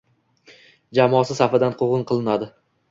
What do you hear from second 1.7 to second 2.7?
quvg‘in qilinadi.